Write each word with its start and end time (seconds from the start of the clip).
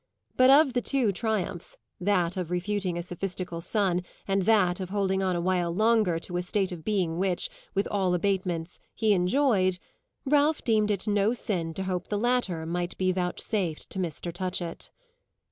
But 0.35 0.49
of 0.49 0.73
the 0.73 0.81
two 0.81 1.11
triumphs, 1.11 1.77
that 1.99 2.35
of 2.35 2.49
refuting 2.49 2.97
a 2.97 3.03
sophistical 3.03 3.61
son 3.61 4.01
and 4.27 4.41
that 4.45 4.79
of 4.79 4.89
holding 4.89 5.21
on 5.21 5.35
a 5.35 5.41
while 5.41 5.71
longer 5.71 6.17
to 6.17 6.37
a 6.37 6.41
state 6.41 6.71
of 6.71 6.83
being 6.83 7.19
which, 7.19 7.51
with 7.75 7.87
all 7.91 8.15
abatements, 8.15 8.79
he 8.95 9.13
enjoyed, 9.13 9.77
Ralph 10.25 10.63
deemed 10.63 10.89
it 10.89 11.07
no 11.07 11.33
sin 11.33 11.75
to 11.75 11.83
hope 11.83 12.07
the 12.07 12.17
latter 12.17 12.65
might 12.65 12.97
be 12.97 13.11
vouchsafed 13.11 13.91
to 13.91 13.99
Mr. 13.99 14.33
Touchett. 14.33 14.89